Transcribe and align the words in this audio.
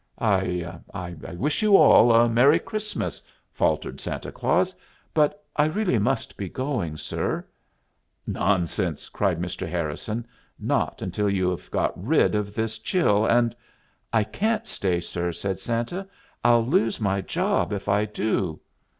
"I 0.17 0.79
I 0.95 1.11
wish 1.37 1.61
you 1.61 1.77
all 1.77 2.11
a 2.11 2.27
merry 2.27 2.57
Christmas," 2.57 3.21
faltered 3.51 4.01
Santa 4.01 4.31
Claus; 4.31 4.73
"but 5.13 5.45
I 5.55 5.65
really 5.65 5.99
must 5.99 6.37
be 6.37 6.49
going, 6.49 6.97
sir" 6.97 7.45
"Nonsense!" 8.25 9.09
cried 9.09 9.39
Mr. 9.39 9.69
Harrison. 9.69 10.25
"Not 10.59 11.03
until 11.03 11.29
you 11.29 11.51
have 11.51 11.69
got 11.69 12.03
rid 12.03 12.33
of 12.33 12.55
this 12.55 12.79
chill, 12.79 13.27
and" 13.27 13.55
"I 14.11 14.23
can't 14.23 14.65
stay, 14.65 15.01
sir," 15.01 15.31
said 15.31 15.59
Santa. 15.59 16.07
"I'll 16.43 16.65
lose 16.65 16.99
my 16.99 17.21
job 17.21 17.71
if 17.71 17.87
I 17.87 18.05
do." 18.05 18.59